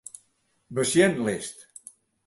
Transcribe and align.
Besjenlist. 0.73 1.57